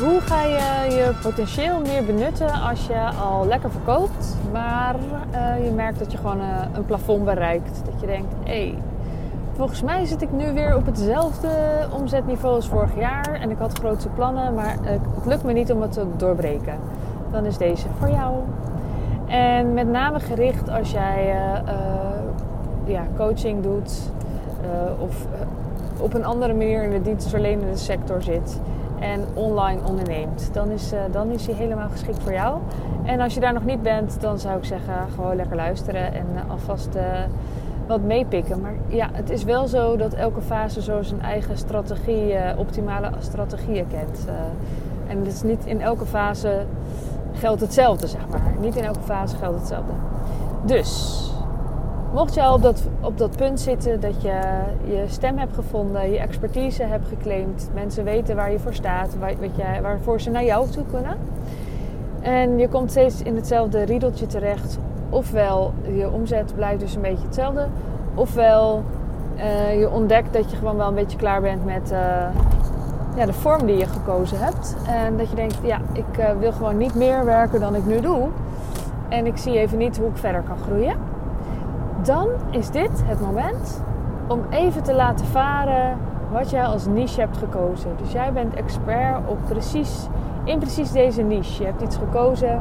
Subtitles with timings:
[0.00, 4.94] Hoe ga je je potentieel meer benutten als je al lekker verkoopt, maar
[5.32, 7.82] uh, je merkt dat je gewoon uh, een plafond bereikt?
[7.84, 8.78] Dat je denkt, hé, hey,
[9.56, 11.48] volgens mij zit ik nu weer op hetzelfde
[11.92, 15.82] omzetniveau als vorig jaar en ik had grootse plannen, maar het lukt me niet om
[15.82, 16.78] het te doorbreken.
[17.30, 18.34] Dan is deze voor jou.
[19.26, 21.36] En met name gericht als jij
[22.84, 24.10] ja, coaching doet
[24.98, 25.26] of
[25.98, 28.60] op een andere manier in de dienstverlenende sector zit
[29.00, 30.50] en online onderneemt.
[30.52, 32.58] Dan is, uh, dan is hij helemaal geschikt voor jou.
[33.04, 36.26] En als je daar nog niet bent, dan zou ik zeggen gewoon lekker luisteren en
[36.34, 37.02] uh, alvast uh,
[37.86, 38.60] wat meepikken.
[38.60, 43.86] Maar ja, het is wel zo dat elke fase zo zijn eigen strategie, optimale strategieën
[43.88, 44.26] kent.
[45.08, 46.64] en het is niet in elke fase
[47.32, 48.54] geldt hetzelfde, zeg maar.
[48.60, 49.92] Niet in elke fase geldt hetzelfde.
[50.64, 51.29] Dus
[52.12, 54.40] Mocht je al op dat, op dat punt zitten dat je
[54.84, 59.34] je stem hebt gevonden, je expertise hebt geclaimd, mensen weten waar je voor staat, waar,
[59.38, 61.18] weet je, waarvoor ze naar jou toe kunnen.
[62.20, 64.78] En je komt steeds in hetzelfde riedeltje terecht.
[65.10, 67.66] Ofwel je omzet blijft dus een beetje hetzelfde.
[68.14, 68.84] Ofwel
[69.36, 71.98] uh, je ontdekt dat je gewoon wel een beetje klaar bent met uh,
[73.16, 74.76] ja, de vorm die je gekozen hebt.
[74.86, 78.00] En dat je denkt, ja, ik uh, wil gewoon niet meer werken dan ik nu
[78.00, 78.28] doe.
[79.08, 81.09] En ik zie even niet hoe ik verder kan groeien
[82.02, 83.82] dan is dit het moment
[84.28, 85.98] om even te laten varen
[86.30, 87.90] wat jij als niche hebt gekozen.
[88.02, 90.06] Dus jij bent expert op precies,
[90.44, 91.62] in precies deze niche.
[91.62, 92.60] Je hebt iets gekozen,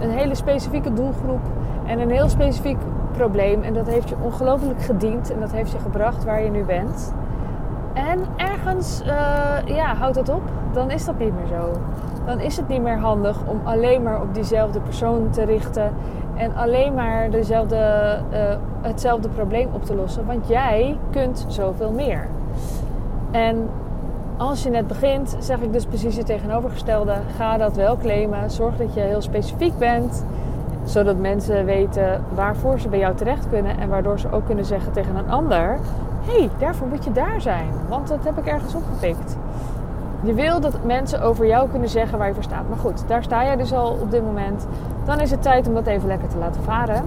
[0.00, 1.40] een hele specifieke doelgroep
[1.86, 2.78] en een heel specifiek
[3.12, 3.62] probleem.
[3.62, 7.12] En dat heeft je ongelooflijk gediend en dat heeft je gebracht waar je nu bent.
[7.92, 10.42] En ergens uh, ja, houdt dat op,
[10.72, 11.72] dan is dat niet meer zo.
[12.26, 15.92] Dan is het niet meer handig om alleen maar op diezelfde persoon te richten
[16.38, 18.38] en alleen maar dezelfde, uh,
[18.80, 20.26] hetzelfde probleem op te lossen.
[20.26, 22.28] Want jij kunt zoveel meer.
[23.30, 23.68] En
[24.36, 27.14] als je net begint, zeg ik dus precies het tegenovergestelde.
[27.36, 28.50] Ga dat wel claimen.
[28.50, 30.24] Zorg dat je heel specifiek bent.
[30.84, 33.78] Zodat mensen weten waarvoor ze bij jou terecht kunnen.
[33.78, 35.78] En waardoor ze ook kunnen zeggen tegen een ander:
[36.26, 37.68] hé, hey, daarvoor moet je daar zijn.
[37.88, 39.36] Want dat heb ik ergens opgepikt.
[40.22, 42.68] Je wil dat mensen over jou kunnen zeggen waar je voor staat.
[42.68, 44.66] Maar goed, daar sta jij dus al op dit moment.
[45.08, 47.04] Dan is het tijd om dat even lekker te laten varen.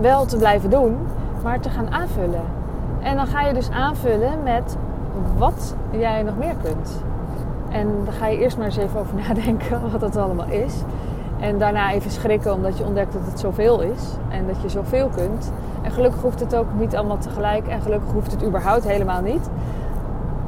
[0.00, 0.96] Wel te blijven doen,
[1.42, 2.42] maar te gaan aanvullen.
[3.00, 4.76] En dan ga je dus aanvullen met
[5.36, 7.02] wat jij nog meer kunt.
[7.68, 10.82] En dan ga je eerst maar eens even over nadenken wat dat allemaal is.
[11.40, 14.02] En daarna even schrikken omdat je ontdekt dat het zoveel is.
[14.28, 15.52] En dat je zoveel kunt.
[15.82, 17.66] En gelukkig hoeft het ook niet allemaal tegelijk.
[17.66, 19.50] En gelukkig hoeft het überhaupt helemaal niet.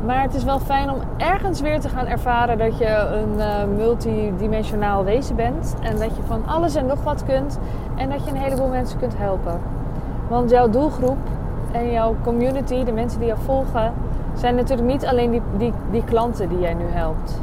[0.05, 3.77] Maar het is wel fijn om ergens weer te gaan ervaren dat je een uh,
[3.77, 5.75] multidimensionaal wezen bent.
[5.83, 7.59] En dat je van alles en nog wat kunt.
[7.97, 9.61] En dat je een heleboel mensen kunt helpen.
[10.29, 11.19] Want jouw doelgroep
[11.73, 13.93] en jouw community, de mensen die jou volgen,
[14.35, 17.41] zijn natuurlijk niet alleen die, die, die klanten die jij nu helpt.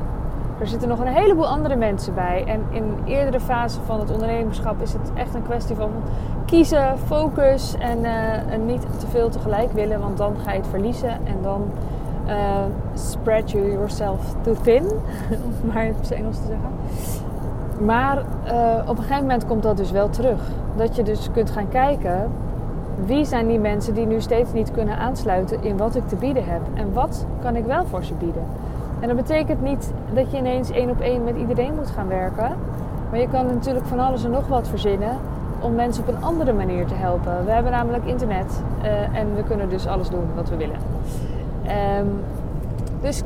[0.59, 2.44] Er zitten nog een heleboel andere mensen bij.
[2.47, 5.91] En in eerdere fase van het ondernemerschap is het echt een kwestie van
[6.45, 10.00] kiezen, focus en, uh, en niet te veel tegelijk willen.
[10.00, 11.72] Want dan ga je het verliezen en dan
[12.27, 14.83] uh, spread you yourself too thin,
[15.45, 16.69] om maar het Engels te zeggen.
[17.85, 20.41] Maar uh, op een gegeven moment komt dat dus wel terug.
[20.75, 22.31] Dat je dus kunt gaan kijken
[23.05, 26.45] wie zijn die mensen die nu steeds niet kunnen aansluiten in wat ik te bieden
[26.45, 28.44] heb en wat kan ik wel voor ze bieden.
[28.99, 32.55] En dat betekent niet dat je ineens één op één met iedereen moet gaan werken,
[33.09, 35.17] maar je kan natuurlijk van alles en nog wat verzinnen
[35.59, 37.45] om mensen op een andere manier te helpen.
[37.45, 40.77] We hebben namelijk internet uh, en we kunnen dus alles doen wat we willen.
[41.67, 42.19] Um,
[43.01, 43.23] dus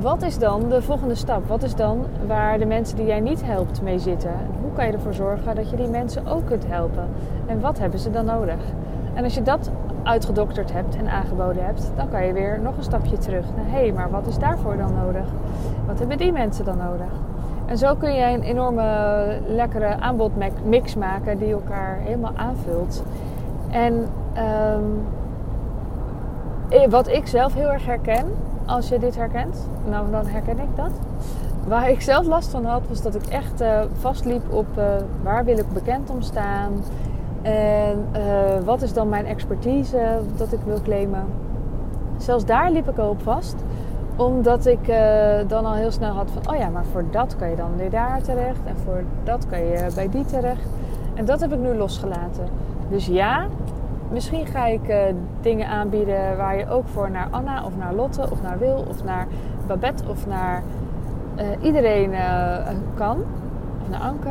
[0.00, 1.46] wat is dan de volgende stap?
[1.48, 4.32] Wat is dan waar de mensen die jij niet helpt mee zitten?
[4.62, 7.08] Hoe kan je ervoor zorgen dat je die mensen ook kunt helpen?
[7.46, 8.58] En wat hebben ze dan nodig?
[9.14, 9.70] En als je dat
[10.02, 13.44] uitgedokterd hebt en aangeboden hebt, dan kan je weer nog een stapje terug.
[13.54, 15.24] Hé, hey, maar wat is daarvoor dan nodig?
[15.86, 17.12] Wat hebben die mensen dan nodig?
[17.66, 23.02] En zo kun je een enorme lekkere aanbodmix maken die elkaar helemaal aanvult.
[23.70, 24.74] En um, eh,
[26.88, 28.26] wat ik zelf heel erg herken,
[28.66, 30.90] als je dit herkent, nou dan herken ik dat.
[31.66, 34.84] Waar ik zelf last van had, was dat ik echt uh, vastliep op uh,
[35.22, 36.72] waar wil ik bekend om staan.
[37.42, 38.06] En
[38.64, 41.24] wat is dan mijn expertise dat ik wil claimen.
[42.16, 43.54] Zelfs daar liep ik al op vast.
[44.16, 44.92] Omdat ik
[45.46, 47.90] dan al heel snel had van, oh ja, maar voor dat kan je dan weer
[47.90, 48.58] daar terecht.
[48.64, 50.68] En voor dat kan je bij die terecht.
[51.14, 52.48] En dat heb ik nu losgelaten.
[52.88, 53.46] Dus ja,
[54.14, 54.96] Misschien ga ik uh,
[55.40, 59.04] dingen aanbieden waar je ook voor naar Anna of naar Lotte of naar Wil of
[59.04, 59.26] naar
[59.66, 60.62] Babette of naar
[61.38, 63.24] uh, iedereen uh, kan.
[63.82, 64.28] Of naar Anke.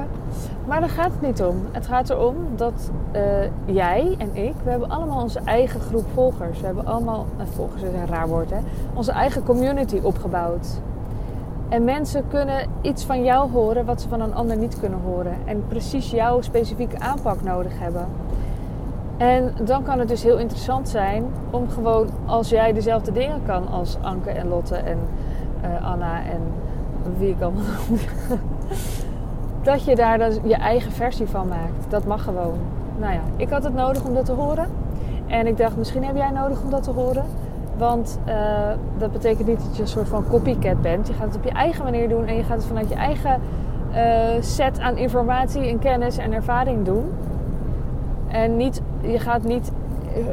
[0.68, 1.66] Maar daar gaat het niet om.
[1.72, 2.92] Het gaat erom dat
[3.66, 6.60] jij en ik, we hebben allemaal onze eigen groep volgers.
[6.60, 7.26] We hebben allemaal,
[7.56, 8.60] volgers is een raar woord hè,
[8.94, 10.68] onze eigen community opgebouwd.
[11.70, 15.38] En mensen kunnen iets van jou horen wat ze van een ander niet kunnen horen.
[15.46, 18.06] En precies jouw specifieke aanpak nodig hebben.
[19.18, 23.68] En dan kan het dus heel interessant zijn om gewoon, als jij dezelfde dingen kan
[23.68, 24.98] als Anke en Lotte en
[25.64, 26.42] uh, Anna en
[27.18, 28.00] wie ik allemaal noem,
[29.62, 31.90] dat je daar dan je eigen versie van maakt.
[31.90, 32.58] Dat mag gewoon.
[33.00, 34.68] Nou ja, ik had het nodig om dat te horen.
[35.28, 37.26] En ik dacht, misschien heb jij nodig om dat te horen.
[37.78, 38.36] Want uh,
[38.98, 41.08] dat betekent niet dat je een soort van copycat bent.
[41.08, 43.42] Je gaat het op je eigen manier doen en je gaat het vanuit je eigen
[43.92, 43.98] uh,
[44.40, 47.12] set aan informatie en kennis en ervaring doen.
[48.34, 49.72] En niet, je gaat niet
[50.18, 50.26] uh,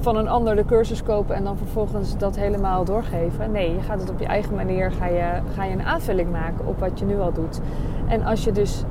[0.00, 3.50] van een ander de cursus kopen en dan vervolgens dat helemaal doorgeven.
[3.52, 6.66] Nee, je gaat het op je eigen manier, ga je, ga je een aanvulling maken
[6.66, 7.60] op wat je nu al doet.
[8.06, 8.84] En als je dus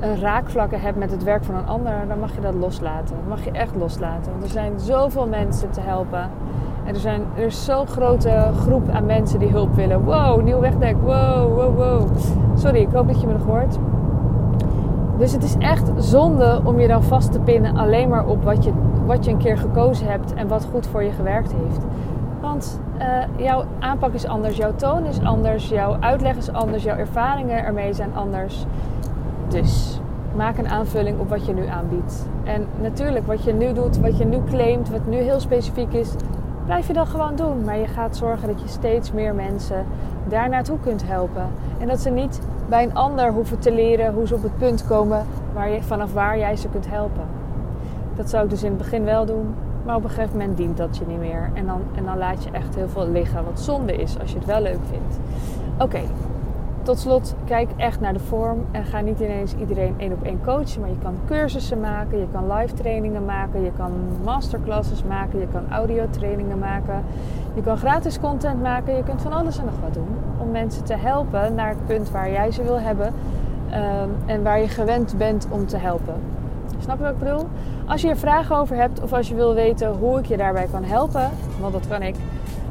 [0.00, 3.16] een raakvlakken hebt met het werk van een ander, dan mag je dat loslaten.
[3.28, 4.32] Mag je echt loslaten.
[4.32, 6.30] Want er zijn zoveel mensen te helpen.
[6.84, 10.04] En er, zijn, er is zo'n grote groep aan mensen die hulp willen.
[10.04, 10.96] Wow, nieuw wegdek.
[11.02, 12.08] Wow, wow, wow.
[12.54, 13.78] Sorry, ik hoop dat je me nog hoort.
[15.18, 18.64] Dus het is echt zonde om je dan vast te pinnen alleen maar op wat
[18.64, 18.72] je,
[19.06, 21.80] wat je een keer gekozen hebt en wat goed voor je gewerkt heeft.
[22.40, 26.96] Want uh, jouw aanpak is anders, jouw toon is anders, jouw uitleg is anders, jouw
[26.96, 28.64] ervaringen ermee zijn anders.
[29.48, 30.00] Dus
[30.36, 32.26] maak een aanvulling op wat je nu aanbiedt.
[32.44, 36.10] En natuurlijk, wat je nu doet, wat je nu claimt, wat nu heel specifiek is,
[36.64, 37.64] blijf je dan gewoon doen.
[37.64, 39.84] Maar je gaat zorgen dat je steeds meer mensen
[40.28, 41.46] daar naartoe kunt helpen.
[41.78, 44.86] En dat ze niet bij een ander hoeven te leren hoe ze op het punt
[44.86, 47.24] komen waar je, vanaf waar jij ze kunt helpen.
[48.16, 50.76] Dat zou ik dus in het begin wel doen, maar op een gegeven moment dient
[50.76, 51.50] dat je niet meer.
[51.54, 54.36] En dan, en dan laat je echt heel veel liggen, wat zonde is als je
[54.36, 55.18] het wel leuk vindt.
[55.78, 56.00] Oké,
[56.82, 60.40] tot slot, kijk echt naar de vorm en ga niet ineens iedereen één op één
[60.44, 63.92] coachen, maar je kan cursussen maken, je kan live trainingen maken, je kan
[64.24, 67.04] masterclasses maken, je kan audiotrainingen maken,
[67.54, 70.84] je kan gratis content maken, je kunt van alles en nog wat doen om mensen
[70.84, 75.18] te helpen naar het punt waar jij ze wil hebben um, en waar je gewend
[75.18, 76.14] bent om te helpen.
[76.78, 77.48] Snap je wat ik bedoel?
[77.86, 80.68] Als je er vragen over hebt of als je wil weten hoe ik je daarbij
[80.70, 81.30] kan helpen,
[81.60, 82.14] want dat kan ik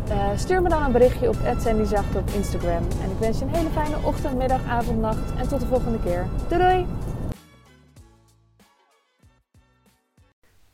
[0.10, 2.84] uh, stuur me dan een berichtje op @sandyzacht op Instagram.
[3.04, 6.00] En ik wens je een hele fijne ochtend, middag, avond, nacht en tot de volgende
[6.00, 6.26] keer.
[6.48, 7.03] Doei doei!